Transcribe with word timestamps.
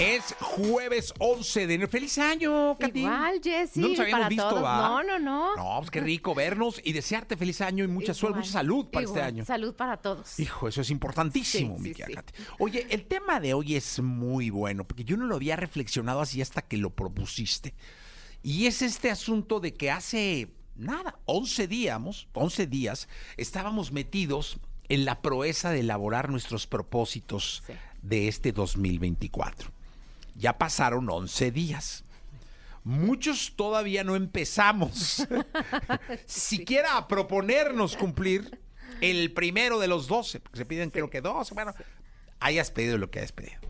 Es 0.00 0.34
jueves 0.40 1.12
11 1.18 1.66
de 1.66 1.74
enero. 1.74 1.90
¡Feliz 1.90 2.16
año, 2.16 2.74
Katy! 2.78 3.00
Igual, 3.00 3.40
Jessy, 3.42 3.80
No 3.80 3.88
nos 3.88 4.00
habíamos 4.00 4.18
para 4.20 4.28
visto, 4.30 4.48
todos. 4.48 4.64
¿va? 4.64 4.76
No, 4.78 5.02
no, 5.02 5.18
no. 5.18 5.56
No, 5.56 5.78
pues 5.80 5.90
qué 5.90 6.00
rico 6.00 6.34
vernos 6.34 6.80
y 6.82 6.92
desearte 6.94 7.36
feliz 7.36 7.60
año 7.60 7.84
y 7.84 7.88
mucha 7.88 8.14
suerte, 8.14 8.38
mucha 8.38 8.50
salud 8.50 8.86
para 8.86 9.04
este 9.04 9.20
año. 9.20 9.44
Salud 9.44 9.74
para 9.74 9.98
todos. 9.98 10.40
Hijo, 10.40 10.68
eso 10.68 10.80
es 10.80 10.90
importantísimo, 10.90 11.76
Sí, 11.76 11.82
mi 11.82 11.88
sí, 11.90 11.94
querida 11.96 12.24
sí. 12.26 12.32
Katy. 12.32 12.50
Oye, 12.60 12.86
el 12.88 13.04
tema 13.06 13.40
de 13.40 13.52
hoy 13.52 13.76
es 13.76 14.00
muy 14.00 14.48
bueno, 14.48 14.84
porque 14.84 15.04
yo 15.04 15.18
no 15.18 15.26
lo 15.26 15.36
había 15.36 15.56
reflexionado 15.56 16.22
así 16.22 16.40
hasta 16.40 16.62
que 16.62 16.78
lo 16.78 16.90
propusiste. 16.90 17.74
Y 18.42 18.66
es 18.66 18.80
este 18.80 19.10
asunto 19.10 19.60
de 19.60 19.74
que 19.74 19.90
hace, 19.90 20.48
nada, 20.76 21.18
11 21.26 21.68
días, 21.68 22.26
11 22.32 22.66
días, 22.66 23.06
estábamos 23.36 23.92
metidos 23.92 24.60
en 24.88 25.04
la 25.04 25.20
proeza 25.20 25.70
de 25.70 25.80
elaborar 25.80 26.30
nuestros 26.30 26.66
propósitos 26.66 27.62
Sí. 27.66 27.74
de 28.00 28.28
este 28.28 28.52
2024. 28.52 29.72
Ya 30.36 30.58
pasaron 30.58 31.08
11 31.08 31.50
días. 31.50 32.04
Muchos 32.82 33.54
todavía 33.56 34.04
no 34.04 34.16
empezamos 34.16 35.26
siquiera 36.26 36.96
a 36.96 37.08
proponernos 37.08 37.96
cumplir 37.96 38.58
el 39.00 39.32
primero 39.32 39.78
de 39.78 39.88
los 39.88 40.06
12, 40.06 40.40
porque 40.40 40.58
se 40.58 40.66
piden 40.66 40.90
creo 40.90 41.10
que 41.10 41.20
12, 41.20 41.54
bueno, 41.54 41.74
hayas 42.38 42.70
pedido 42.70 42.98
lo 42.98 43.10
que 43.10 43.18
hayas 43.18 43.32
pedido. 43.32 43.60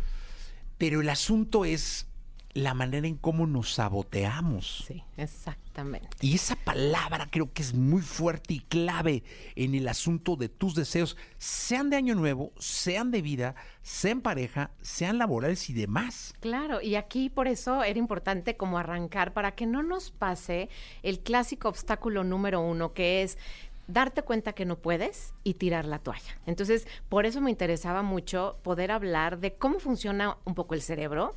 Pero 0.78 1.00
el 1.00 1.08
asunto 1.08 1.64
es 1.64 2.06
la 2.52 2.74
manera 2.74 3.06
en 3.06 3.16
cómo 3.16 3.46
nos 3.46 3.74
saboteamos. 3.74 4.84
Sí, 4.86 5.04
exactamente. 5.16 6.08
Y 6.20 6.34
esa 6.34 6.56
palabra 6.56 7.28
creo 7.30 7.52
que 7.52 7.62
es 7.62 7.74
muy 7.74 8.02
fuerte 8.02 8.54
y 8.54 8.60
clave 8.60 9.22
en 9.54 9.74
el 9.74 9.86
asunto 9.88 10.36
de 10.36 10.48
tus 10.48 10.74
deseos, 10.74 11.16
sean 11.38 11.90
de 11.90 11.96
año 11.96 12.14
nuevo, 12.14 12.52
sean 12.58 13.10
de 13.10 13.22
vida, 13.22 13.54
sean 13.82 14.20
pareja, 14.20 14.70
sean 14.82 15.18
laborales 15.18 15.70
y 15.70 15.74
demás. 15.74 16.34
Claro, 16.40 16.80
y 16.80 16.96
aquí 16.96 17.30
por 17.30 17.46
eso 17.46 17.84
era 17.84 17.98
importante 17.98 18.56
como 18.56 18.78
arrancar 18.78 19.32
para 19.32 19.54
que 19.54 19.66
no 19.66 19.82
nos 19.82 20.10
pase 20.10 20.68
el 21.02 21.20
clásico 21.20 21.68
obstáculo 21.68 22.24
número 22.24 22.60
uno, 22.60 22.92
que 22.92 23.22
es 23.22 23.38
darte 23.86 24.22
cuenta 24.22 24.52
que 24.52 24.64
no 24.64 24.78
puedes 24.78 25.34
y 25.44 25.54
tirar 25.54 25.84
la 25.84 25.98
toalla. 25.98 26.38
Entonces, 26.46 26.86
por 27.08 27.26
eso 27.26 27.40
me 27.40 27.50
interesaba 27.50 28.02
mucho 28.02 28.58
poder 28.62 28.90
hablar 28.90 29.38
de 29.38 29.54
cómo 29.54 29.80
funciona 29.80 30.36
un 30.44 30.54
poco 30.54 30.74
el 30.74 30.82
cerebro, 30.82 31.34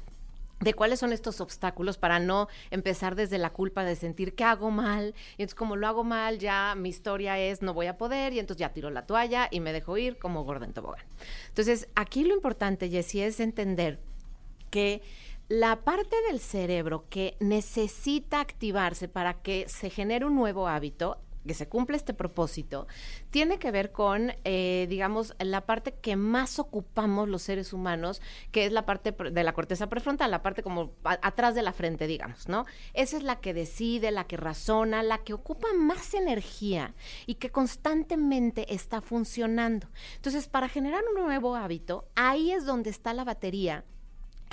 de 0.59 0.73
cuáles 0.73 0.99
son 0.99 1.11
estos 1.11 1.41
obstáculos 1.41 1.97
para 1.97 2.19
no 2.19 2.47
empezar 2.71 3.15
desde 3.15 3.37
la 3.37 3.51
culpa 3.51 3.83
de 3.83 3.95
sentir 3.95 4.33
que 4.35 4.43
hago 4.43 4.71
mal. 4.71 5.13
Y 5.37 5.43
entonces, 5.43 5.55
como 5.55 5.75
lo 5.75 5.87
hago 5.87 6.03
mal, 6.03 6.39
ya 6.39 6.73
mi 6.75 6.89
historia 6.89 7.37
es 7.37 7.61
no 7.61 7.73
voy 7.73 7.87
a 7.87 7.97
poder, 7.97 8.33
y 8.33 8.39
entonces 8.39 8.59
ya 8.59 8.73
tiro 8.73 8.89
la 8.89 9.05
toalla 9.05 9.47
y 9.51 9.59
me 9.59 9.73
dejo 9.73 9.97
ir 9.97 10.17
como 10.17 10.43
gordo 10.43 10.65
en 10.65 10.73
tobogán. 10.73 11.05
Entonces, 11.49 11.89
aquí 11.95 12.23
lo 12.23 12.33
importante, 12.33 12.89
Jessie, 12.89 13.25
es 13.25 13.39
entender 13.39 13.99
que 14.69 15.01
la 15.49 15.81
parte 15.83 16.15
del 16.29 16.39
cerebro 16.39 17.05
que 17.09 17.35
necesita 17.39 18.39
activarse 18.39 19.07
para 19.07 19.41
que 19.41 19.65
se 19.67 19.89
genere 19.89 20.25
un 20.25 20.35
nuevo 20.35 20.67
hábito, 20.67 21.19
que 21.45 21.53
se 21.53 21.67
cumpla 21.67 21.97
este 21.97 22.13
propósito, 22.13 22.87
tiene 23.29 23.59
que 23.59 23.71
ver 23.71 23.91
con, 23.91 24.33
eh, 24.43 24.87
digamos, 24.89 25.35
la 25.39 25.65
parte 25.65 25.93
que 25.93 26.15
más 26.15 26.59
ocupamos 26.59 27.27
los 27.27 27.41
seres 27.41 27.73
humanos, 27.73 28.21
que 28.51 28.65
es 28.65 28.71
la 28.71 28.85
parte 28.85 29.11
de 29.11 29.43
la 29.43 29.53
corteza 29.53 29.87
prefrontal, 29.87 30.31
la 30.31 30.41
parte 30.41 30.63
como 30.63 30.93
atrás 31.03 31.55
de 31.55 31.61
la 31.61 31.73
frente, 31.73 32.07
digamos, 32.07 32.47
¿no? 32.47 32.65
Esa 32.93 33.17
es 33.17 33.23
la 33.23 33.39
que 33.39 33.53
decide, 33.53 34.11
la 34.11 34.25
que 34.25 34.37
razona, 34.37 35.03
la 35.03 35.19
que 35.19 35.33
ocupa 35.33 35.67
más 35.73 36.13
energía 36.13 36.93
y 37.25 37.35
que 37.35 37.51
constantemente 37.51 38.73
está 38.73 39.01
funcionando. 39.01 39.87
Entonces, 40.15 40.47
para 40.47 40.69
generar 40.69 41.03
un 41.13 41.23
nuevo 41.23 41.55
hábito, 41.55 42.07
ahí 42.15 42.51
es 42.51 42.65
donde 42.65 42.89
está 42.89 43.13
la 43.13 43.23
batería 43.23 43.85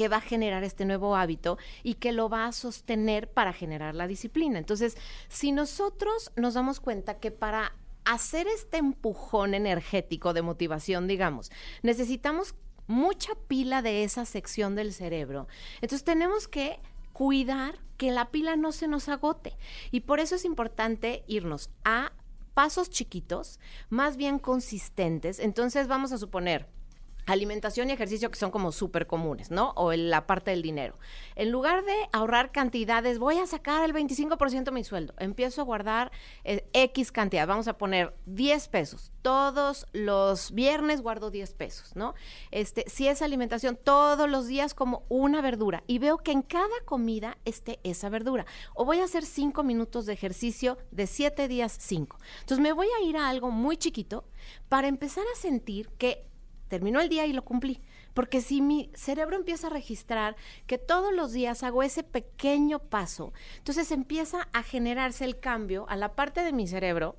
que 0.00 0.08
va 0.08 0.16
a 0.16 0.22
generar 0.22 0.64
este 0.64 0.86
nuevo 0.86 1.14
hábito 1.14 1.58
y 1.82 1.96
que 1.96 2.12
lo 2.12 2.30
va 2.30 2.46
a 2.46 2.52
sostener 2.52 3.30
para 3.30 3.52
generar 3.52 3.94
la 3.94 4.06
disciplina. 4.06 4.58
Entonces, 4.58 4.96
si 5.28 5.52
nosotros 5.52 6.32
nos 6.36 6.54
damos 6.54 6.80
cuenta 6.80 7.18
que 7.18 7.30
para 7.30 7.74
hacer 8.06 8.46
este 8.46 8.78
empujón 8.78 9.52
energético 9.52 10.32
de 10.32 10.40
motivación, 10.40 11.06
digamos, 11.06 11.52
necesitamos 11.82 12.54
mucha 12.86 13.34
pila 13.46 13.82
de 13.82 14.02
esa 14.02 14.24
sección 14.24 14.74
del 14.74 14.94
cerebro. 14.94 15.48
Entonces, 15.82 16.02
tenemos 16.02 16.48
que 16.48 16.80
cuidar 17.12 17.78
que 17.98 18.10
la 18.10 18.30
pila 18.30 18.56
no 18.56 18.72
se 18.72 18.88
nos 18.88 19.10
agote. 19.10 19.58
Y 19.90 20.00
por 20.00 20.18
eso 20.18 20.34
es 20.34 20.46
importante 20.46 21.24
irnos 21.26 21.68
a 21.84 22.12
pasos 22.54 22.88
chiquitos, 22.88 23.60
más 23.90 24.16
bien 24.16 24.38
consistentes. 24.38 25.40
Entonces, 25.40 25.88
vamos 25.88 26.10
a 26.12 26.16
suponer, 26.16 26.70
alimentación 27.26 27.90
y 27.90 27.92
ejercicio 27.92 28.30
que 28.30 28.38
son 28.38 28.50
como 28.50 28.72
súper 28.72 29.06
comunes, 29.06 29.50
¿no? 29.50 29.70
O 29.76 29.92
en 29.92 30.10
la 30.10 30.26
parte 30.26 30.50
del 30.50 30.62
dinero. 30.62 30.98
En 31.36 31.50
lugar 31.50 31.84
de 31.84 31.94
ahorrar 32.12 32.52
cantidades, 32.52 33.18
voy 33.18 33.38
a 33.38 33.46
sacar 33.46 33.84
el 33.84 33.94
25% 33.94 34.64
de 34.64 34.70
mi 34.70 34.84
sueldo. 34.84 35.14
Empiezo 35.18 35.60
a 35.60 35.64
guardar 35.64 36.12
eh, 36.44 36.68
X 36.72 37.12
cantidad. 37.12 37.46
Vamos 37.46 37.68
a 37.68 37.78
poner 37.78 38.14
10 38.26 38.68
pesos. 38.68 39.12
Todos 39.22 39.86
los 39.92 40.52
viernes 40.52 41.02
guardo 41.02 41.30
10 41.30 41.54
pesos, 41.54 41.94
¿no? 41.94 42.14
Este, 42.50 42.84
si 42.88 43.08
es 43.08 43.22
alimentación, 43.22 43.78
todos 43.82 44.28
los 44.28 44.46
días 44.46 44.74
como 44.74 45.04
una 45.08 45.40
verdura. 45.42 45.82
Y 45.86 45.98
veo 45.98 46.18
que 46.18 46.32
en 46.32 46.42
cada 46.42 46.68
comida 46.84 47.38
esté 47.44 47.80
esa 47.84 48.08
verdura. 48.08 48.46
O 48.74 48.84
voy 48.84 49.00
a 49.00 49.04
hacer 49.04 49.24
5 49.24 49.62
minutos 49.62 50.06
de 50.06 50.12
ejercicio 50.12 50.78
de 50.90 51.06
7 51.06 51.48
días 51.48 51.76
5. 51.78 52.18
Entonces 52.40 52.62
me 52.62 52.72
voy 52.72 52.88
a 52.98 53.04
ir 53.04 53.16
a 53.16 53.28
algo 53.28 53.50
muy 53.50 53.76
chiquito 53.76 54.24
para 54.68 54.88
empezar 54.88 55.24
a 55.32 55.38
sentir 55.38 55.88
que 55.98 56.29
terminó 56.70 57.00
el 57.00 57.10
día 57.10 57.26
y 57.26 57.34
lo 57.34 57.44
cumplí. 57.44 57.82
Porque 58.14 58.40
si 58.40 58.62
mi 58.62 58.90
cerebro 58.94 59.36
empieza 59.36 59.66
a 59.66 59.70
registrar 59.70 60.36
que 60.66 60.78
todos 60.78 61.12
los 61.12 61.32
días 61.32 61.62
hago 61.62 61.82
ese 61.82 62.02
pequeño 62.02 62.78
paso, 62.78 63.34
entonces 63.58 63.90
empieza 63.90 64.48
a 64.54 64.62
generarse 64.62 65.26
el 65.26 65.38
cambio 65.38 65.84
a 65.90 65.96
la 65.96 66.14
parte 66.14 66.42
de 66.42 66.52
mi 66.52 66.66
cerebro 66.66 67.16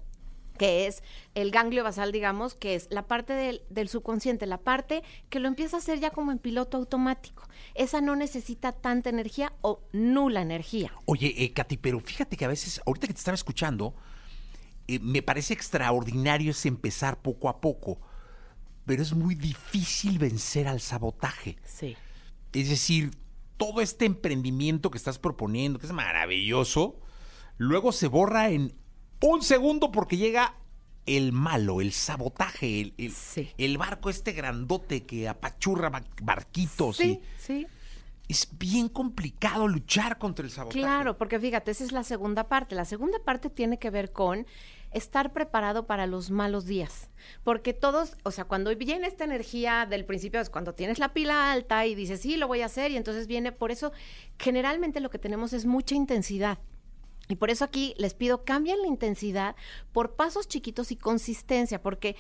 que 0.58 0.86
es 0.86 1.02
el 1.34 1.50
ganglio 1.50 1.84
basal, 1.84 2.12
digamos, 2.12 2.54
que 2.54 2.76
es 2.76 2.88
la 2.92 3.08
parte 3.08 3.34
del, 3.34 3.90
subconsciente, 3.90 4.46
la 4.46 4.60
parte 4.60 5.02
que 5.30 5.40
lo 5.40 5.48
empieza 5.48 5.78
a 5.78 5.80
hacer 5.80 6.00
ya 6.00 6.12
como 6.12 6.32
en 6.32 6.38
piloto 6.38 6.78
automático. 6.78 7.48
Esa 7.74 8.00
no 8.00 8.16
necesita 8.16 8.72
tanta 8.72 9.10
energía 9.10 9.54
o 9.62 9.82
nula 9.92 10.42
energía. 10.44 10.94
Oye, 11.06 11.34
eh, 11.36 11.52
Katy, 11.52 11.78
pero 11.78 12.00
fíjate 12.00 12.38
que 12.38 12.46
a 12.46 12.50
veces, 12.50 12.80
ahorita 12.86 13.08
que 13.08 13.14
te 13.14 13.18
estaba 13.18 13.34
escuchando, 13.34 13.96
eh, 14.88 15.00
me 15.00 15.24
parece 15.24 15.56
extraordinario 15.56 16.52
es 16.52 16.64
empezar 16.68 17.20
poco 17.24 17.50
a 17.50 17.60
poco, 17.60 18.00
pero 18.86 19.02
es 19.02 19.14
muy 19.14 19.36
difícil 19.36 20.20
vencer 20.20 20.68
al 20.68 20.80
sabotaje. 20.82 21.58
Sí. 21.66 21.96
Es 22.54 22.70
decir, 22.70 23.12
todo 23.58 23.82
este 23.82 24.06
emprendimiento 24.06 24.92
que 24.92 24.98
estás 24.98 25.20
proponiendo, 25.20 25.80
que 25.80 25.86
es 25.86 25.94
maravilloso, 25.94 27.00
luego 27.58 27.92
se 27.92 28.08
borra 28.08 28.50
en 28.50 28.74
un 29.22 29.42
segundo 29.44 29.92
porque 29.92 30.18
llega 30.18 30.56
el 31.06 31.32
malo, 31.32 31.82
el 31.82 31.92
sabotaje, 31.94 32.82
el, 32.82 32.94
el- 32.98 33.12
Sí. 33.12 33.50
el 33.58 33.78
barco 33.78 34.10
este 34.10 34.32
grandote 34.34 35.04
que 35.06 35.28
apachurra 35.30 35.90
ba- 35.90 36.04
barquitos. 36.22 36.98
Sí, 36.98 37.20
y 37.38 37.42
sí. 37.42 37.68
es 38.28 38.48
bien 38.58 38.88
complicado 38.90 39.68
luchar 39.68 40.18
contra 40.18 40.46
el 40.46 40.52
sabotaje. 40.52 40.80
Claro, 40.80 41.18
porque 41.18 41.40
fíjate, 41.40 41.72
esa 41.72 41.84
es 41.84 41.92
la 41.92 42.04
segunda 42.04 42.48
parte. 42.48 42.76
La 42.76 42.86
segunda 42.86 43.18
parte 43.24 43.50
tiene 43.50 43.78
que 43.80 43.90
ver 43.90 44.12
con 44.12 44.46
estar 44.92 45.34
preparado 45.34 45.88
para 45.88 46.08
los 46.08 46.32
malos 46.32 46.66
días. 46.66 47.10
Porque 47.44 47.74
todos, 47.74 48.18
o 48.24 48.32
sea, 48.32 48.46
cuando 48.46 48.76
viene 48.76 49.08
esta 49.08 49.24
energía 49.24 49.86
del 49.90 50.06
principio, 50.06 50.40
es 50.40 50.50
cuando 50.50 50.74
tienes 50.74 51.00
la 51.00 51.14
pila 51.14 51.52
alta 51.52 51.86
y 51.86 51.96
dices, 51.96 52.22
sí, 52.22 52.38
lo 52.38 52.48
voy 52.48 52.62
a 52.62 52.66
hacer, 52.66 52.92
y 52.92 52.98
entonces 52.98 53.28
viene, 53.28 53.52
por 53.52 53.72
eso 53.72 53.92
generalmente 54.38 55.00
lo 55.00 55.10
que 55.10 55.20
tenemos 55.20 55.54
es 55.54 55.66
mucha 55.66 55.96
intensidad. 55.96 56.60
Y 57.28 57.36
por 57.36 57.50
eso 57.50 57.64
aquí 57.64 57.94
les 57.98 58.14
pido, 58.14 58.44
cambien 58.44 58.82
la 58.82 58.88
intensidad 58.88 59.56
por 59.94 60.16
pasos 60.16 60.48
chiquitos 60.48 60.92
y 60.92 60.98
consistencia, 60.98 61.82
porque 61.82 62.18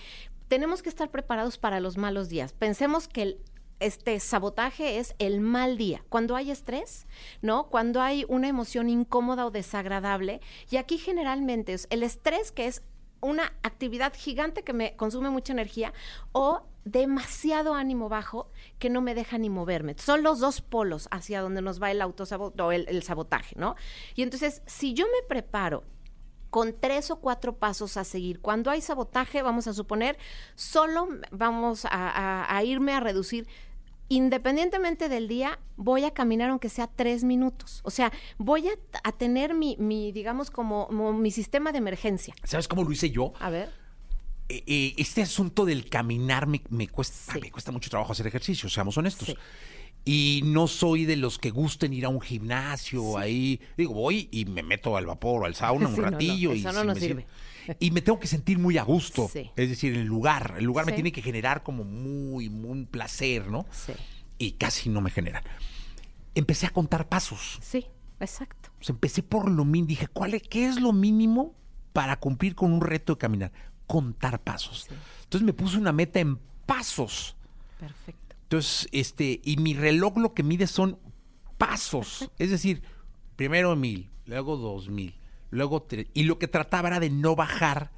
tenemos 0.47 0.81
que 0.81 0.89
estar 0.89 1.09
preparados 1.09 1.57
para 1.57 1.79
los 1.79 1.97
malos 1.97 2.29
días. 2.29 2.53
Pensemos 2.53 3.07
que 3.07 3.21
el, 3.21 3.41
este 3.81 4.19
sabotaje 4.19 4.99
es 4.99 5.15
el 5.19 5.41
mal 5.41 5.77
día. 5.77 6.05
Cuando 6.09 6.35
hay 6.35 6.51
estrés, 6.51 7.07
¿no? 7.41 7.67
Cuando 7.67 8.01
hay 8.01 8.25
una 8.29 8.47
emoción 8.47 8.89
incómoda 8.89 9.45
o 9.45 9.51
desagradable. 9.51 10.39
Y 10.69 10.77
aquí 10.77 10.97
generalmente 10.97 11.73
es 11.73 11.87
el 11.89 12.03
estrés 12.03 12.51
que 12.51 12.67
es 12.67 12.83
una 13.21 13.53
actividad 13.63 14.13
gigante 14.15 14.63
que 14.63 14.73
me 14.73 14.95
consume 14.95 15.29
mucha 15.29 15.53
energía 15.53 15.93
o 16.31 16.63
demasiado 16.85 17.75
ánimo 17.75 18.09
bajo 18.09 18.49
que 18.79 18.89
no 18.89 19.01
me 19.01 19.15
deja 19.15 19.37
ni 19.37 19.49
moverme. 19.49 19.95
Son 19.97 20.23
los 20.23 20.39
dos 20.39 20.61
polos 20.61 21.07
hacia 21.11 21.41
donde 21.41 21.61
nos 21.61 21.81
va 21.81 21.91
el 21.91 22.01
autosabotaje 22.01 22.85
el, 22.87 23.03
sabotaje, 23.03 23.55
¿no? 23.57 23.75
Y 24.15 24.23
entonces, 24.23 24.61
si 24.65 24.93
yo 24.93 25.05
me 25.05 25.27
preparo 25.27 25.83
con 26.49 26.75
tres 26.77 27.11
o 27.11 27.21
cuatro 27.21 27.55
pasos 27.57 27.95
a 27.95 28.03
seguir. 28.03 28.41
Cuando 28.41 28.71
hay 28.71 28.81
sabotaje, 28.81 29.41
vamos 29.41 29.67
a 29.67 29.73
suponer, 29.73 30.17
solo 30.55 31.07
vamos 31.31 31.87
a 31.89 32.61
irme 32.65 32.91
a 32.91 32.99
reducir 32.99 33.47
independientemente 34.15 35.07
del 35.09 35.27
día, 35.27 35.57
voy 35.77 36.03
a 36.03 36.11
caminar 36.11 36.49
aunque 36.49 36.69
sea 36.69 36.87
tres 36.87 37.23
minutos. 37.23 37.79
O 37.83 37.91
sea, 37.91 38.11
voy 38.37 38.67
a, 38.67 38.71
a 39.03 39.11
tener 39.13 39.53
mi, 39.53 39.77
mi, 39.79 40.11
digamos, 40.11 40.51
como, 40.51 40.87
como 40.87 41.13
mi 41.13 41.31
sistema 41.31 41.71
de 41.71 41.77
emergencia. 41.77 42.33
¿Sabes 42.43 42.67
cómo 42.67 42.83
lo 42.83 42.91
hice 42.91 43.09
yo? 43.09 43.33
A 43.39 43.49
ver. 43.49 43.69
Eh, 44.49 44.63
eh, 44.67 44.93
este 44.97 45.21
asunto 45.21 45.63
del 45.65 45.89
caminar 45.89 46.45
me, 46.45 46.61
me 46.69 46.89
cuesta, 46.89 47.33
Sí. 47.33 47.39
me 47.41 47.51
cuesta 47.51 47.71
mucho 47.71 47.89
trabajo 47.89 48.11
hacer 48.11 48.27
ejercicio, 48.27 48.67
seamos 48.69 48.97
honestos. 48.97 49.27
Sí. 49.29 49.37
Y 50.03 50.41
no 50.45 50.67
soy 50.67 51.05
de 51.05 51.15
los 51.15 51.37
que 51.37 51.51
gusten 51.51 51.93
ir 51.93 52.05
a 52.05 52.09
un 52.09 52.21
gimnasio 52.21 53.17
ahí. 53.17 53.61
Digo, 53.77 53.93
voy 53.93 54.27
y 54.31 54.45
me 54.45 54.63
meto 54.63 54.97
al 54.97 55.05
vapor 55.05 55.43
o 55.43 55.45
al 55.45 55.53
sauna 55.55 55.87
un 55.87 55.95
Sí, 55.95 56.01
no, 56.01 56.05
no, 56.05 56.11
ratillo. 56.11 56.55
y 56.55 56.61
no 56.61 56.71
nos 56.83 56.95
me 56.95 56.99
sirve. 57.01 57.27
Y 57.79 57.91
me 57.91 58.01
tengo 58.01 58.19
que 58.19 58.25
sentir 58.27 58.57
muy 58.57 58.77
a 58.79 58.83
gusto. 58.83 59.29
Sí. 59.31 59.51
Es 59.55 59.69
decir, 59.69 59.93
el 59.95 60.05
lugar. 60.05 60.55
El 60.57 60.65
lugar 60.65 60.85
me 60.85 60.91
Sí. 60.93 60.95
tiene 60.95 61.11
que 61.11 61.21
generar 61.21 61.61
como 61.61 61.83
muy, 61.83 62.49
muy 62.49 62.71
un 62.71 62.85
placer, 62.87 63.47
¿no? 63.47 63.67
Sí. 63.71 63.93
Y 64.39 64.53
casi 64.53 64.89
no 64.89 65.01
me 65.01 65.11
genera. 65.11 65.43
Empecé 66.33 66.65
a 66.65 66.71
contar 66.71 67.07
pasos. 67.07 67.59
Sí, 67.61 67.85
exacto. 68.19 68.71
Empecé 68.87 69.21
por 69.21 69.49
lo 69.51 69.65
mínimo. 69.65 69.87
Dije, 69.89 70.07
¿cuál 70.07 70.33
es, 70.33 70.41
¿qué 70.41 70.65
es 70.65 70.79
lo 70.81 70.93
mínimo 70.93 71.53
para 71.93 72.19
cumplir 72.19 72.55
con 72.55 72.73
un 72.73 72.81
reto 72.81 73.13
de 73.13 73.19
caminar? 73.19 73.51
Contar 73.85 74.41
pasos. 74.41 74.87
Sí. 74.89 74.95
Entonces 75.25 75.45
me 75.45 75.53
puse 75.53 75.77
una 75.77 75.91
meta 75.91 76.19
en 76.19 76.37
pasos. 76.65 77.35
Perfecto. 77.79 78.20
Entonces, 78.51 78.89
este, 78.91 79.39
y 79.45 79.55
mi 79.55 79.73
reloj 79.73 80.17
lo 80.17 80.33
que 80.33 80.43
mide 80.43 80.67
son 80.67 80.99
pasos. 81.57 82.29
Es 82.37 82.51
decir, 82.51 82.81
primero 83.37 83.77
mil, 83.77 84.09
luego 84.25 84.57
dos 84.57 84.89
mil, 84.89 85.15
luego 85.51 85.83
tres. 85.83 86.07
Y 86.13 86.23
lo 86.23 86.37
que 86.37 86.49
trataba 86.49 86.89
era 86.89 86.99
de 86.99 87.09
no 87.09 87.37
bajar 87.37 87.91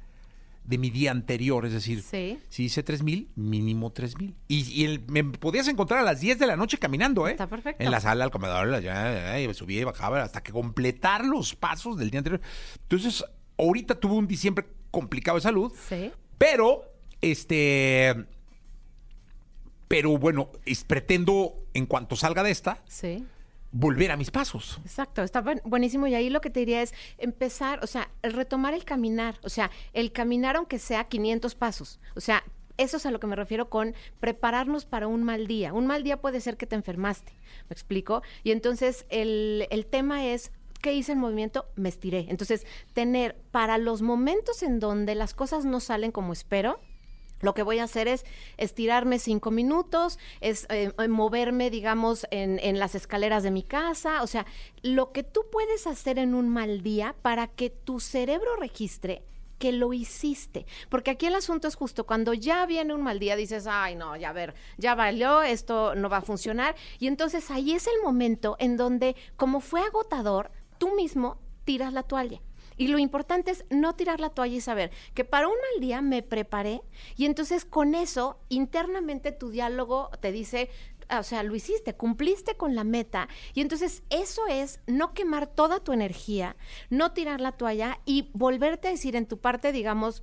de 0.62 0.78
mi 0.78 0.90
día 0.90 1.10
anterior. 1.10 1.66
Es 1.66 1.72
decir, 1.72 2.02
Sí. 2.04 2.38
si 2.50 2.66
hice 2.66 2.84
tres 2.84 3.02
mil, 3.02 3.32
mínimo 3.34 3.90
tres 3.90 4.16
mil. 4.16 4.36
Y, 4.46 4.60
y 4.70 4.84
el- 4.84 5.04
me 5.08 5.24
podías 5.24 5.66
encontrar 5.66 5.98
a 5.98 6.02
las 6.04 6.20
10 6.20 6.38
de 6.38 6.46
la 6.46 6.54
noche 6.54 6.78
caminando, 6.78 7.26
¿eh? 7.26 7.32
Está 7.32 7.48
perfecto. 7.48 7.82
En 7.82 7.90
la 7.90 7.98
sala, 7.98 8.22
al 8.22 8.30
comedor, 8.30 8.80
ya, 8.80 9.36
subía 9.54 9.80
y 9.80 9.84
bajaba 9.84 10.22
hasta 10.22 10.40
que 10.40 10.52
completar 10.52 11.24
los 11.24 11.56
pasos 11.56 11.98
del 11.98 12.10
día 12.12 12.18
anterior. 12.20 12.40
Entonces, 12.82 13.24
ahorita 13.58 13.96
tuve 13.98 14.14
un 14.14 14.28
diciembre 14.28 14.64
complicado 14.92 15.36
de 15.36 15.42
salud. 15.42 15.72
Sí. 15.88 16.12
Pero, 16.38 16.84
este. 17.20 18.26
Pero 19.88 20.16
bueno, 20.18 20.48
es- 20.64 20.84
pretendo, 20.84 21.54
en 21.74 21.86
cuanto 21.86 22.16
salga 22.16 22.42
de 22.42 22.50
esta, 22.50 22.78
Sí. 22.86 23.26
volver 23.72 24.10
a 24.12 24.16
mis 24.16 24.30
pasos. 24.30 24.80
Exacto, 24.84 25.22
está 25.22 25.40
buen- 25.40 25.60
buenísimo. 25.64 26.06
Y 26.06 26.14
ahí 26.14 26.30
lo 26.30 26.40
que 26.40 26.50
te 26.50 26.60
diría 26.60 26.82
es 26.82 26.94
empezar, 27.18 27.82
o 27.82 27.86
sea, 27.86 28.08
el 28.22 28.32
retomar 28.32 28.72
el 28.74 28.84
caminar, 28.84 29.36
o 29.42 29.48
sea, 29.48 29.70
el 29.92 30.12
caminar 30.12 30.56
aunque 30.56 30.78
sea 30.78 31.04
500 31.04 31.54
pasos. 31.54 31.98
O 32.14 32.20
sea, 32.20 32.44
eso 32.76 32.96
es 32.96 33.06
a 33.06 33.10
lo 33.10 33.20
que 33.20 33.26
me 33.26 33.36
refiero 33.36 33.68
con 33.70 33.94
prepararnos 34.20 34.84
para 34.84 35.06
un 35.06 35.22
mal 35.22 35.46
día. 35.46 35.72
Un 35.72 35.86
mal 35.86 36.02
día 36.02 36.20
puede 36.20 36.40
ser 36.40 36.56
que 36.56 36.66
te 36.66 36.74
enfermaste, 36.76 37.32
¿me 37.68 37.74
explico? 37.74 38.22
Y 38.42 38.50
entonces 38.52 39.06
el, 39.10 39.66
el 39.70 39.86
tema 39.86 40.24
es... 40.26 40.50
¿Qué 40.82 40.92
hice 40.92 41.12
en 41.12 41.18
movimiento? 41.18 41.64
Me 41.76 41.88
estiré. 41.88 42.26
Entonces, 42.28 42.66
tener 42.92 43.36
para 43.50 43.78
los 43.78 44.02
momentos 44.02 44.62
en 44.62 44.80
donde 44.80 45.14
las 45.14 45.32
cosas 45.32 45.64
no 45.64 45.80
salen 45.80 46.12
como 46.12 46.34
espero, 46.34 46.78
lo 47.44 47.54
que 47.54 47.62
voy 47.62 47.78
a 47.78 47.84
hacer 47.84 48.08
es 48.08 48.24
estirarme 48.56 49.18
cinco 49.18 49.50
minutos, 49.50 50.18
es 50.40 50.66
eh, 50.70 50.92
eh, 50.98 51.08
moverme, 51.08 51.70
digamos, 51.70 52.26
en, 52.30 52.78
las 52.78 52.94
escaleras 52.94 53.42
de 53.42 53.50
mi 53.50 53.62
casa. 53.62 54.22
O 54.22 54.26
sea, 54.26 54.46
lo 54.82 55.12
que 55.12 55.22
tú 55.22 55.42
puedes 55.52 55.86
hacer 55.86 56.18
en 56.18 56.34
un 56.34 56.48
mal 56.48 56.82
día 56.82 57.14
para 57.22 57.46
que 57.46 57.70
tu 57.70 58.00
cerebro 58.00 58.56
registre 58.56 59.22
que 59.58 59.70
lo 59.70 59.92
hiciste. 59.92 60.66
Porque 60.88 61.12
aquí 61.12 61.26
el 61.26 61.34
asunto 61.36 61.68
es 61.68 61.76
justo 61.76 62.04
cuando 62.04 62.34
ya 62.34 62.66
viene 62.66 62.94
un 62.94 63.02
mal 63.02 63.18
día, 63.18 63.36
dices, 63.36 63.66
ay, 63.68 63.94
no, 63.94 64.16
ya 64.16 64.30
a 64.30 64.32
ver, 64.32 64.54
ya 64.78 64.94
valió, 64.94 65.42
esto 65.42 65.94
no 65.94 66.08
va 66.08 66.18
a 66.18 66.22
funcionar. 66.22 66.74
Y 66.98 67.06
entonces 67.06 67.50
ahí 67.50 67.72
es 67.72 67.86
el 67.86 68.02
momento 68.02 68.56
en 68.58 68.76
donde, 68.76 69.14
como 69.36 69.60
fue 69.60 69.82
agotador, 69.82 70.50
tú 70.78 70.94
mismo 70.96 71.38
tiras 71.64 71.92
la 71.92 72.02
toalla. 72.02 72.40
Y 72.76 72.88
lo 72.88 72.98
importante 72.98 73.50
es 73.50 73.64
no 73.70 73.94
tirar 73.94 74.20
la 74.20 74.30
toalla 74.30 74.56
y 74.56 74.60
saber 74.60 74.90
que 75.14 75.24
para 75.24 75.48
un 75.48 75.54
mal 75.54 75.80
día 75.80 76.02
me 76.02 76.22
preparé 76.22 76.82
y 77.16 77.26
entonces 77.26 77.64
con 77.64 77.94
eso 77.94 78.38
internamente 78.48 79.32
tu 79.32 79.50
diálogo 79.50 80.10
te 80.20 80.32
dice, 80.32 80.70
o 81.10 81.22
sea, 81.22 81.42
lo 81.42 81.54
hiciste, 81.54 81.94
cumpliste 81.94 82.56
con 82.56 82.74
la 82.74 82.84
meta. 82.84 83.28
Y 83.52 83.60
entonces 83.60 84.02
eso 84.10 84.46
es 84.46 84.80
no 84.86 85.14
quemar 85.14 85.46
toda 85.46 85.80
tu 85.80 85.92
energía, 85.92 86.56
no 86.90 87.12
tirar 87.12 87.40
la 87.40 87.52
toalla 87.52 88.00
y 88.04 88.30
volverte 88.32 88.88
a 88.88 88.92
decir 88.92 89.16
en 89.16 89.26
tu 89.26 89.38
parte, 89.38 89.72
digamos, 89.72 90.22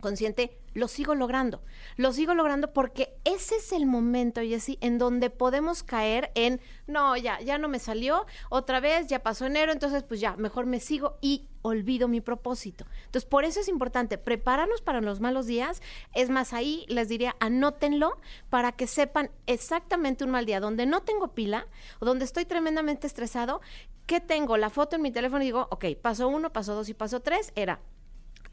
consciente, 0.00 0.58
lo 0.74 0.88
sigo 0.88 1.14
logrando. 1.14 1.62
Lo 1.96 2.12
sigo 2.12 2.34
logrando 2.34 2.72
porque 2.72 3.16
ese 3.24 3.56
es 3.56 3.72
el 3.72 3.86
momento, 3.86 4.40
Jessy, 4.40 4.78
en 4.80 4.98
donde 4.98 5.30
podemos 5.30 5.82
caer 5.82 6.30
en, 6.34 6.60
no, 6.86 7.16
ya, 7.16 7.40
ya 7.40 7.58
no 7.58 7.68
me 7.68 7.78
salió, 7.78 8.26
otra 8.50 8.80
vez, 8.80 9.06
ya 9.06 9.22
pasó 9.22 9.46
enero, 9.46 9.72
entonces 9.72 10.02
pues 10.02 10.20
ya, 10.20 10.36
mejor 10.36 10.66
me 10.66 10.80
sigo 10.80 11.16
y 11.20 11.48
olvido 11.62 12.08
mi 12.08 12.20
propósito. 12.20 12.84
Entonces, 13.06 13.28
por 13.28 13.44
eso 13.44 13.60
es 13.60 13.68
importante 13.68 14.18
prepararnos 14.18 14.82
para 14.82 15.00
los 15.00 15.20
malos 15.20 15.46
días. 15.46 15.82
Es 16.14 16.30
más, 16.30 16.52
ahí 16.52 16.84
les 16.88 17.08
diría, 17.08 17.34
anótenlo 17.40 18.16
para 18.50 18.72
que 18.72 18.86
sepan 18.86 19.30
exactamente 19.46 20.24
un 20.24 20.30
mal 20.30 20.46
día 20.46 20.60
donde 20.60 20.86
no 20.86 21.02
tengo 21.02 21.28
pila 21.28 21.66
o 22.00 22.06
donde 22.06 22.24
estoy 22.24 22.44
tremendamente 22.44 23.06
estresado. 23.06 23.60
¿Qué 24.06 24.20
tengo? 24.20 24.56
La 24.56 24.70
foto 24.70 24.96
en 24.96 25.02
mi 25.02 25.10
teléfono 25.10 25.42
y 25.42 25.46
digo, 25.46 25.66
ok, 25.70 25.86
paso 26.00 26.28
uno, 26.28 26.52
paso 26.52 26.74
dos 26.74 26.88
y 26.88 26.94
paso 26.94 27.20
tres 27.20 27.52
era 27.56 27.80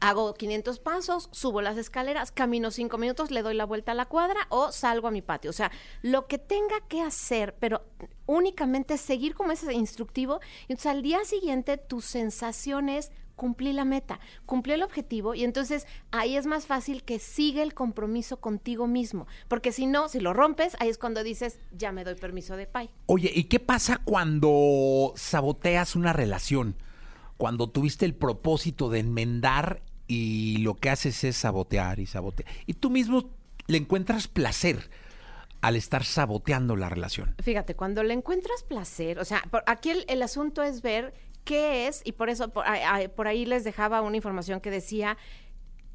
Hago 0.04 0.34
500 0.34 0.80
pasos, 0.80 1.30
subo 1.32 1.62
las 1.62 1.78
escaleras, 1.78 2.30
camino 2.30 2.70
5 2.70 2.98
minutos, 2.98 3.30
le 3.30 3.40
doy 3.40 3.54
la 3.54 3.64
vuelta 3.64 3.92
a 3.92 3.94
la 3.94 4.04
cuadra 4.04 4.46
o 4.50 4.70
salgo 4.70 5.08
a 5.08 5.10
mi 5.10 5.22
patio. 5.22 5.48
O 5.48 5.54
sea, 5.54 5.72
lo 6.02 6.26
que 6.26 6.36
tenga 6.36 6.78
que 6.88 7.00
hacer, 7.00 7.56
pero 7.58 7.86
únicamente 8.26 8.98
seguir 8.98 9.34
como 9.34 9.52
ese 9.52 9.72
instructivo. 9.72 10.40
Entonces 10.68 10.92
al 10.92 11.00
día 11.00 11.24
siguiente 11.24 11.78
tu 11.78 12.02
sensación 12.02 12.90
es 12.90 13.12
cumplí 13.34 13.72
la 13.72 13.86
meta, 13.86 14.20
cumplí 14.44 14.74
el 14.74 14.82
objetivo 14.82 15.34
y 15.34 15.42
entonces 15.42 15.86
ahí 16.10 16.36
es 16.36 16.44
más 16.44 16.66
fácil 16.66 17.02
que 17.02 17.18
siga 17.18 17.62
el 17.62 17.72
compromiso 17.72 18.42
contigo 18.42 18.86
mismo. 18.86 19.26
Porque 19.48 19.72
si 19.72 19.86
no, 19.86 20.10
si 20.10 20.20
lo 20.20 20.34
rompes, 20.34 20.76
ahí 20.80 20.90
es 20.90 20.98
cuando 20.98 21.22
dices, 21.22 21.58
ya 21.72 21.92
me 21.92 22.04
doy 22.04 22.16
permiso 22.16 22.58
de 22.58 22.66
pay. 22.66 22.90
Oye, 23.06 23.32
¿y 23.34 23.44
qué 23.44 23.58
pasa 23.58 24.02
cuando 24.04 25.14
saboteas 25.16 25.96
una 25.96 26.12
relación? 26.12 26.76
Cuando 27.38 27.70
tuviste 27.70 28.04
el 28.04 28.14
propósito 28.14 28.90
de 28.90 28.98
enmendar 28.98 29.82
y 30.06 30.58
lo 30.58 30.74
que 30.74 30.90
haces 30.90 31.24
es 31.24 31.36
sabotear 31.36 31.98
y 31.98 32.06
sabotear. 32.06 32.48
Y 32.66 32.74
tú 32.74 32.90
mismo 32.90 33.30
le 33.66 33.78
encuentras 33.78 34.28
placer 34.28 34.90
al 35.60 35.76
estar 35.76 36.04
saboteando 36.04 36.76
la 36.76 36.90
relación. 36.90 37.34
Fíjate, 37.42 37.74
cuando 37.74 38.02
le 38.02 38.12
encuentras 38.12 38.62
placer, 38.64 39.18
o 39.18 39.24
sea, 39.24 39.42
por- 39.50 39.64
aquí 39.66 39.92
el, 40.06 40.22
asunto 40.22 40.62
es 40.62 40.82
ver 40.82 41.14
qué 41.44 41.86
es, 41.88 42.02
y 42.04 42.12
por 42.12 42.28
eso 42.28 42.50
por 42.50 43.26
ahí 43.26 43.46
les 43.46 43.64
dejaba 43.64 44.02
una 44.02 44.16
información 44.16 44.60
que 44.60 44.70
decía, 44.70 45.16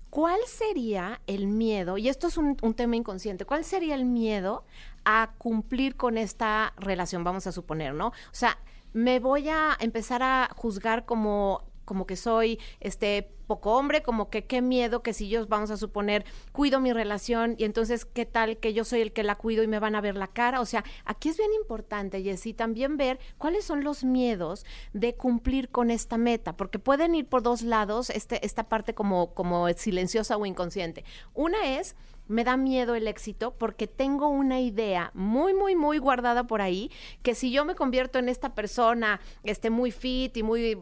¿cuál 0.10 0.40
sería 0.48 1.22
el 1.28 1.46
miedo? 1.46 2.00
Y 2.00 2.10
esto 2.10 2.28
es 2.28 2.38
un, 2.38 2.58
un 2.64 2.74
tema 2.74 2.96
inconsciente, 2.96 3.46
¿cuál 3.46 3.64
sería 3.64 3.94
el 3.94 4.06
miedo 4.06 4.66
a 5.06 5.34
cumplir 5.38 5.96
con 5.96 6.18
esta 6.18 6.74
relación, 6.78 7.24
vamos 7.24 7.46
a 7.46 7.52
suponer, 7.52 7.94
¿no? 7.94 8.08
O 8.08 8.14
sea, 8.32 8.58
me 8.94 9.20
voy 9.20 9.50
a 9.50 9.78
empezar 9.80 10.24
a 10.24 10.50
juzgar 10.56 11.06
como 11.06 11.70
como 11.90 12.06
que 12.06 12.16
soy 12.16 12.60
este 12.82 13.32
poco 13.50 13.74
hombre, 13.74 14.04
como 14.04 14.30
que 14.30 14.46
qué 14.46 14.62
miedo 14.62 15.02
que 15.02 15.12
si 15.12 15.28
yo 15.28 15.48
vamos 15.48 15.72
a 15.72 15.78
suponer 15.78 16.24
cuido 16.52 16.80
mi 16.80 16.94
relación 16.94 17.56
y 17.58 17.64
entonces 17.64 18.06
qué 18.06 18.28
tal 18.28 18.58
que 18.58 18.76
yo 18.76 18.86
soy 18.86 19.02
el 19.02 19.12
que 19.12 19.24
la 19.24 19.34
cuido 19.34 19.64
y 19.64 19.68
me 19.68 19.80
van 19.80 19.96
a 19.96 20.02
ver 20.02 20.16
la 20.16 20.28
cara, 20.28 20.62
o 20.62 20.66
sea, 20.66 20.84
aquí 21.04 21.30
es 21.30 21.38
bien 21.38 21.52
importante 21.56 22.22
Jessy 22.22 22.54
también 22.54 22.96
ver 22.96 23.20
cuáles 23.40 23.66
son 23.66 23.84
los 23.84 24.04
miedos 24.04 24.68
de 24.94 25.16
cumplir 25.16 25.70
con 25.70 25.90
esta 25.90 26.20
meta, 26.20 26.56
porque 26.56 26.78
pueden 26.78 27.16
ir 27.16 27.26
por 27.26 27.42
dos 27.42 27.64
lados, 27.64 28.12
este 28.12 28.46
esta 28.46 28.70
parte 28.70 28.94
como 28.94 29.34
como 29.34 29.68
silenciosa 29.70 30.38
o 30.38 30.46
inconsciente. 30.46 31.04
Una 31.34 31.80
es 31.80 31.96
me 32.30 32.44
da 32.44 32.56
miedo 32.56 32.96
el 32.96 33.08
éxito 33.08 33.56
porque 33.58 33.88
tengo 33.88 34.30
una 34.30 34.62
idea 34.62 35.12
muy, 35.16 35.54
muy, 35.54 35.76
muy 35.76 35.98
guardada 35.98 36.46
por 36.46 36.62
ahí, 36.62 36.92
que 37.24 37.36
si 37.36 37.52
yo 37.52 37.66
me 37.66 37.76
convierto 37.76 38.20
en 38.20 38.30
esta 38.30 38.54
persona, 38.54 39.20
este, 39.44 39.72
muy 39.72 39.92
fit 39.92 40.38
y 40.38 40.44
muy, 40.44 40.78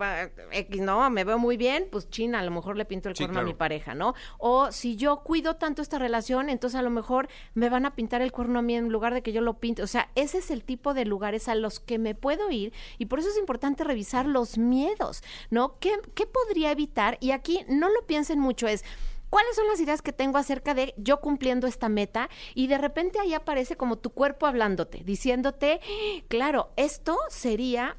no, 0.81 1.09
me 1.09 1.23
veo 1.23 1.39
muy 1.39 1.55
bien, 1.55 1.87
pues 1.89 2.09
china, 2.09 2.39
a 2.39 2.43
lo 2.43 2.51
mejor 2.57 2.77
le 2.77 2.85
pinto 2.85 3.09
el 3.09 3.15
Sí, 3.15 3.23
cuerno 3.23 3.39
a 3.39 3.43
mi 3.43 3.53
pareja, 3.53 3.95
¿no? 3.95 4.13
O 4.37 4.71
si 4.71 4.95
yo 4.95 5.23
cuido 5.23 5.55
tanto 5.55 5.81
esta 5.81 5.97
relación, 5.99 6.49
entonces 6.49 6.77
a 6.79 6.83
lo 6.83 6.89
mejor 6.89 7.29
me 7.53 7.69
van 7.69 7.85
a 7.85 7.95
pintar 7.95 8.21
el 8.21 8.31
cuerno 8.31 8.59
a 8.59 8.61
mí 8.61 8.75
en 8.75 8.89
lugar 8.89 9.13
de 9.13 9.21
que 9.21 9.31
yo 9.31 9.41
lo 9.41 9.55
pinte. 9.55 9.81
O 9.83 9.87
sea, 9.87 10.09
ese 10.15 10.39
es 10.39 10.51
el 10.51 10.63
tipo 10.63 10.93
de 10.93 11.05
lugares 11.05 11.47
a 11.47 11.55
los 11.55 11.79
que 11.79 11.97
me 11.97 12.15
puedo 12.15 12.51
ir 12.51 12.73
y 12.97 13.05
por 13.05 13.19
eso 13.19 13.29
es 13.29 13.37
importante 13.37 13.83
revisar 13.83 14.25
los 14.25 14.57
miedos, 14.57 15.23
¿no? 15.49 15.77
¿Qué, 15.79 15.93
qué 16.13 16.25
podría 16.25 16.71
evitar? 16.71 17.17
Y 17.21 17.31
aquí 17.31 17.63
no 17.69 17.89
lo 17.89 18.05
piensen 18.05 18.39
mucho, 18.39 18.67
es... 18.67 18.83
¿Cuáles 19.29 19.57
son 19.57 19.67
las 19.67 19.81
ideas 19.81 20.01
que 20.01 20.13
tengo 20.13 20.37
acerca 20.37 20.73
de 20.73 20.93
yo 20.95 21.19
cumpliendo 21.19 21.67
esta 21.67 21.89
meta? 21.89 22.29
Y 22.55 22.67
de 22.67 22.77
repente 22.77 23.19
ahí 23.19 23.33
aparece 23.33 23.75
como 23.75 23.97
tu 23.97 24.11
cuerpo 24.11 24.45
hablándote, 24.45 25.01
diciéndote, 25.03 25.81
claro, 26.29 26.69
esto 26.77 27.17
sería 27.27 27.97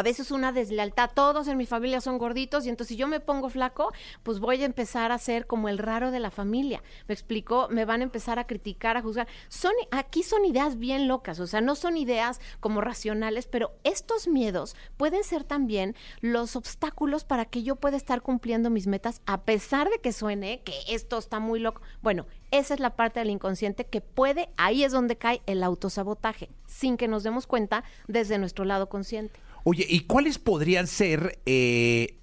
a 0.00 0.02
veces 0.02 0.30
una 0.30 0.50
deslealtad. 0.50 1.10
Todos 1.12 1.46
en 1.46 1.58
mi 1.58 1.66
familia 1.66 2.00
son 2.00 2.16
gorditos 2.16 2.64
y 2.64 2.70
entonces 2.70 2.88
si 2.88 2.96
yo 2.96 3.06
me 3.06 3.20
pongo 3.20 3.50
flaco, 3.50 3.92
pues 4.22 4.40
voy 4.40 4.62
a 4.62 4.64
empezar 4.64 5.12
a 5.12 5.18
ser 5.18 5.46
como 5.46 5.68
el 5.68 5.76
raro 5.76 6.10
de 6.10 6.20
la 6.20 6.30
familia. 6.30 6.82
Me 7.06 7.12
explicó, 7.12 7.68
me 7.68 7.84
van 7.84 8.00
a 8.00 8.04
empezar 8.04 8.38
a 8.38 8.46
criticar, 8.46 8.96
a 8.96 9.02
juzgar. 9.02 9.28
Son, 9.48 9.72
aquí 9.90 10.22
son 10.22 10.46
ideas 10.46 10.78
bien 10.78 11.06
locas, 11.06 11.38
o 11.38 11.46
sea, 11.46 11.60
no 11.60 11.74
son 11.74 11.98
ideas 11.98 12.40
como 12.60 12.80
racionales, 12.80 13.46
pero 13.46 13.72
estos 13.84 14.26
miedos 14.26 14.74
pueden 14.96 15.22
ser 15.22 15.44
también 15.44 15.94
los 16.22 16.56
obstáculos 16.56 17.24
para 17.24 17.44
que 17.44 17.62
yo 17.62 17.76
pueda 17.76 17.98
estar 17.98 18.22
cumpliendo 18.22 18.70
mis 18.70 18.86
metas 18.86 19.20
a 19.26 19.42
pesar 19.42 19.90
de 19.90 19.98
que 19.98 20.14
suene 20.14 20.62
que 20.64 20.72
esto 20.88 21.18
está 21.18 21.40
muy 21.40 21.60
loco. 21.60 21.82
Bueno, 22.00 22.24
esa 22.52 22.72
es 22.72 22.80
la 22.80 22.96
parte 22.96 23.20
del 23.20 23.28
inconsciente 23.28 23.84
que 23.84 24.00
puede, 24.00 24.48
ahí 24.56 24.82
es 24.82 24.92
donde 24.92 25.16
cae 25.16 25.42
el 25.44 25.62
autosabotaje, 25.62 26.48
sin 26.66 26.96
que 26.96 27.06
nos 27.06 27.22
demos 27.22 27.46
cuenta 27.46 27.84
desde 28.08 28.38
nuestro 28.38 28.64
lado 28.64 28.88
consciente. 28.88 29.40
Oye, 29.64 29.86
¿y 29.88 30.00
cuáles 30.00 30.38
podrían 30.38 30.86
ser 30.86 31.40
eh, 31.46 32.18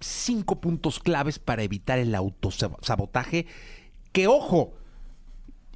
cinco 0.00 0.60
puntos 0.60 0.98
claves 0.98 1.38
para 1.38 1.62
evitar 1.62 1.98
el 1.98 2.14
autosabotaje? 2.14 3.46
Que 4.12 4.26
ojo, 4.26 4.74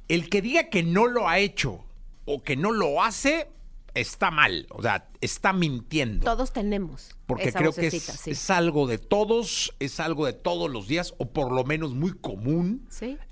el 0.07 0.29
que 0.29 0.41
diga 0.41 0.69
que 0.69 0.83
no 0.83 1.07
lo 1.07 1.27
ha 1.27 1.39
hecho 1.39 1.85
o 2.25 2.43
que 2.43 2.55
no 2.55 2.71
lo 2.71 3.01
hace, 3.03 3.49
está 3.93 4.29
mal, 4.29 4.67
o 4.69 4.81
sea, 4.81 5.09
está 5.21 5.53
mintiendo. 5.53 6.25
Todos 6.25 6.51
tenemos. 6.53 7.15
Porque 7.25 7.51
creo 7.51 7.73
que 7.73 7.87
es, 7.87 8.27
es, 8.27 8.49
algo 8.49 8.87
de 8.87 8.97
todos, 8.97 9.73
es 9.79 9.99
algo 9.99 10.25
de 10.25 10.33
todos 10.33 10.69
los 10.69 10.87
días, 10.87 11.13
o 11.17 11.29
por 11.29 11.51
lo 11.51 11.63
menos 11.63 11.93
muy 11.93 12.13
común 12.13 12.87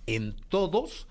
en 0.08 0.36
todos 0.50 1.08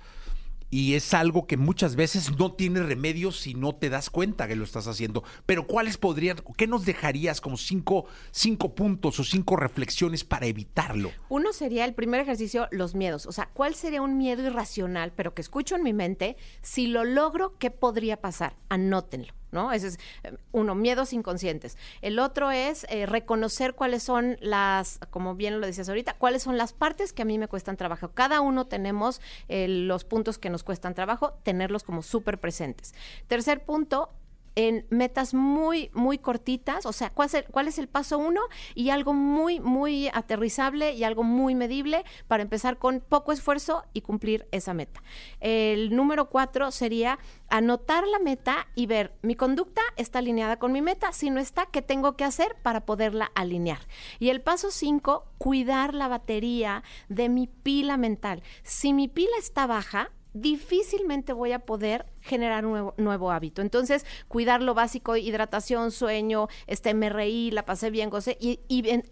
y 0.73 0.95
es 0.95 1.13
algo 1.13 1.47
que 1.47 1.59
muchas 1.59 1.97
veces 1.97 2.39
no 2.39 2.55
tiene 2.55 2.83
remedio 2.83 3.31
si 3.31 3.53
no 3.53 3.75
te 3.75 3.91
das 3.91 4.09
cuenta 4.09 4.49
que 4.49 4.57
lo 4.57 4.65
estás 4.65 4.87
haciendo. 4.87 5.23
Pero 5.45 5.67
¿cuáles 5.67 5.99
podrían, 5.99 6.39
qué 6.57 6.67
nos 6.67 6.87
dejarías 6.87 7.43
como 7.43 7.59
cinco, 7.59 8.07
cinco 8.31 8.75
puntos 8.75 9.21
o 9.21 9.25
cinco 9.25 9.57
reflexiones 9.57 10.25
para 10.25 10.47
evitarlo? 10.47 11.13
Uno 11.29 11.53
sería 11.53 11.85
el 11.85 11.93
primer 11.93 12.23
ejercicio, 12.23 12.69
los 12.71 12.95
miedos. 12.95 13.27
O 13.27 13.33
sea, 13.33 13.51
¿cuál 13.53 13.75
sería 13.75 14.01
un 14.01 14.17
miedo 14.17 14.47
irracional, 14.47 15.13
pero 15.15 15.35
que 15.35 15.43
escucho 15.43 15.77
en 15.77 15.83
mi 15.83 15.93
mente? 15.93 16.39
Si 16.63 16.87
lo 16.87 17.05
logro, 17.05 17.59
¿qué 17.59 17.71
podría 17.71 18.23
pasar? 18.23 18.57
Anótenlo. 18.71 19.35
¿No? 19.53 19.73
Ese 19.73 19.89
es 19.89 19.99
eh, 20.25 20.37
uno, 20.51 20.75
miedos 20.75 21.13
inconscientes. 21.13 21.77
El 22.01 22.19
otro 22.19 22.51
es 22.51 22.87
eh, 22.89 23.07
reconocer 23.07 23.75
cuáles 23.75 24.03
son 24.03 24.37
las, 24.41 24.99
como 25.11 25.35
bien 25.35 25.61
lo 25.61 25.67
decías 25.67 25.89
ahorita, 25.89 26.15
cuáles 26.15 26.43
son 26.43 26.59
las 26.59 26.73
partes 26.73 27.13
que 27.13 27.23
a 27.23 27.25
mí 27.25 27.39
me 27.39 27.49
cuestan 27.49 27.77
trabajo. 27.77 28.11
Cada 28.13 28.41
uno 28.41 28.67
tenemos 28.67 29.21
eh, 29.49 29.69
los 29.69 30.05
puntos 30.05 30.39
que 30.39 30.51
nos 30.51 30.65
cuestan 30.65 30.95
trabajo, 30.95 31.35
tenerlos 31.43 31.85
como 31.85 32.03
súper 32.03 32.39
presentes. 32.39 32.95
Tercer 33.29 33.63
punto, 33.63 34.11
en 34.55 34.87
metas 34.91 35.35
muy, 35.35 35.91
muy 35.95 36.19
cortitas, 36.19 36.87
o 36.87 36.93
sea, 36.93 37.11
¿cuál 37.11 37.69
es, 37.69 37.79
el, 37.79 37.89
paso 37.89 38.19
uno 38.19 38.41
y 38.75 38.91
algo 38.91 39.13
muy, 39.13 39.61
muy 39.61 40.09
aterrizable 40.13 40.93
y 40.93 41.05
algo 41.05 41.23
muy 41.23 41.55
medible 41.55 42.05
para 42.29 42.43
empezar 42.43 42.79
con 42.79 43.01
poco 43.01 43.33
esfuerzo 43.33 43.85
y 43.93 44.03
cumplir 44.03 44.47
esa 44.51 44.75
meta. 44.75 45.03
El 45.41 45.95
número 45.95 46.29
cuatro 46.29 46.71
sería 46.71 47.19
anotar 47.49 48.07
la 48.07 48.19
meta 48.19 48.69
y 48.75 48.87
ver, 48.87 49.15
mi 49.23 49.35
conducta 49.35 49.83
está 49.97 50.19
alineada 50.21 50.59
con 50.59 50.73
mi 50.73 50.83
meta, 50.83 51.13
si 51.13 51.31
no 51.31 51.41
está, 51.41 51.67
¿qué 51.67 51.83
tengo 51.83 52.17
que 52.17 52.25
hacer 52.25 52.57
para 52.63 52.85
poderla 52.85 53.31
alinear? 53.35 53.81
Y 54.19 54.31
el 54.31 54.41
paso 54.41 54.71
cinco, 54.71 55.27
cuidar 55.39 55.95
la 55.95 56.09
batería 56.09 56.83
de 57.09 57.29
mi 57.29 57.47
pila 57.47 57.97
mental. 57.97 58.43
Si 58.63 58.93
mi 58.93 59.09
pila 59.09 59.37
está 59.39 59.67
baja, 59.67 60.11
difícilmente 60.35 61.33
voy 61.33 61.53
a 61.53 61.61
poder 61.61 62.07
generar 62.21 62.65
un 62.67 62.93
nuevo, 62.97 63.31
hábito. 63.31 63.63
Entonces, 63.63 64.07
cuidar 64.29 64.63
lo 64.63 64.75
básico, 64.75 65.17
hidratación, 65.17 65.91
sueño, 65.91 66.49
este, 66.67 66.95
me 66.95 67.09
reí, 67.09 67.51
la 67.51 67.65
pasé 67.65 67.91
bien, 67.91 68.11
gocé. 68.11 68.37
Y, 68.41 68.61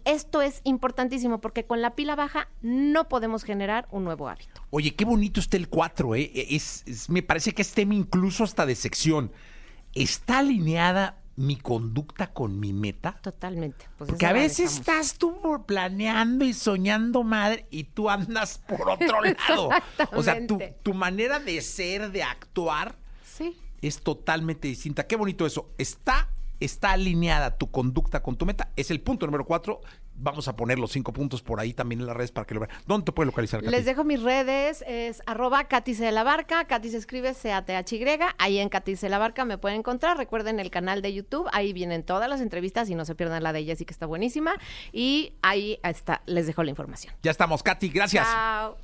esto 0.05 0.41
es 0.41 0.61
importantísimo 0.63 1.39
porque 1.39 1.65
con 1.65 1.81
la 1.81 1.95
pila 1.95 2.15
baja 2.15 2.49
no 2.61 3.07
podemos 3.07 3.43
generar 3.43 3.87
un 3.91 4.03
nuevo 4.03 4.27
hábito. 4.27 4.61
Oye, 4.69 4.95
qué 4.95 5.05
bonito 5.05 5.39
está 5.39 5.57
el 5.57 5.69
4, 5.69 6.15
¿eh? 6.15 6.31
Es, 6.49 7.09
me 7.09 7.23
parece 7.23 7.53
que 7.53 7.61
es 7.61 7.71
tema 7.73 7.93
incluso 7.93 8.43
hasta 8.43 8.65
de 8.65 8.75
sección. 8.75 9.31
Está 9.93 10.39
alineada 10.39 11.20
mi 11.35 11.55
conducta 11.55 12.33
con 12.33 12.59
mi 12.59 12.73
meta? 12.73 13.17
Totalmente. 13.21 13.85
Pues 13.97 14.09
Porque 14.09 14.25
a 14.25 14.33
veces 14.33 14.73
estás 14.77 15.15
tú 15.15 15.35
planeando 15.65 16.45
y 16.45 16.53
soñando 16.53 17.23
madre 17.23 17.65
y 17.71 17.85
tú 17.85 18.09
andas 18.09 18.61
por 18.67 18.89
otro 18.89 19.21
lado. 19.49 19.69
o 20.13 20.23
sea, 20.23 20.45
tu, 20.45 20.59
tu, 20.83 20.93
manera 20.93 21.39
de 21.39 21.61
ser, 21.61 22.11
de 22.11 22.23
actuar, 22.23 22.95
sí. 23.23 23.57
es 23.81 24.01
totalmente 24.01 24.67
distinta. 24.67 25.07
Qué 25.07 25.15
bonito 25.15 25.45
eso. 25.45 25.71
Está, 25.77 26.29
está 26.61 26.91
alineada 26.91 27.57
tu 27.57 27.69
conducta 27.69 28.23
con 28.23 28.37
tu 28.37 28.45
meta. 28.45 28.71
Es 28.75 28.91
el 28.91 29.01
punto 29.01 29.25
número 29.25 29.45
cuatro 29.45 29.81
vamos 30.21 30.47
a 30.47 30.55
poner 30.55 30.79
los 30.79 30.91
cinco 30.91 31.13
puntos 31.13 31.41
por 31.41 31.59
ahí 31.59 31.73
también 31.73 32.01
en 32.01 32.07
las 32.07 32.15
redes 32.15 32.31
para 32.31 32.45
que 32.45 32.53
lo 32.53 32.61
vean. 32.61 32.71
¿Dónde 32.85 33.05
te 33.05 33.11
puede 33.11 33.27
localizar, 33.27 33.63
Les 33.63 33.85
dejo 33.85 34.03
mis 34.03 34.21
redes, 34.21 34.83
es 34.87 35.21
arroba 35.25 35.67
Catice 35.67 36.05
de 36.05 36.11
la 36.11 36.23
Barca, 36.23 36.65
Katy 36.65 36.89
se 36.89 36.97
escribe 36.97 37.33
C-A-T-H-Y, 37.33 38.05
ahí 38.37 38.59
en 38.59 38.69
Catice 38.69 39.07
de 39.07 39.09
la 39.09 39.17
Barca 39.17 39.45
me 39.45 39.57
pueden 39.57 39.79
encontrar, 39.79 40.17
recuerden 40.17 40.59
el 40.59 40.69
canal 40.69 41.01
de 41.01 41.13
YouTube, 41.13 41.47
ahí 41.51 41.73
vienen 41.73 42.03
todas 42.03 42.29
las 42.29 42.41
entrevistas 42.41 42.89
y 42.89 42.95
no 42.95 43.05
se 43.05 43.15
pierdan 43.15 43.43
la 43.43 43.53
de 43.53 43.65
Jessy 43.65 43.85
que 43.85 43.93
está 43.93 44.05
buenísima 44.05 44.55
y 44.91 45.33
ahí 45.41 45.79
está, 45.83 46.21
les 46.25 46.47
dejo 46.47 46.63
la 46.63 46.69
información. 46.69 47.13
Ya 47.23 47.31
estamos, 47.31 47.63
Katy, 47.63 47.89
gracias. 47.89 48.27
Chao. 48.27 48.81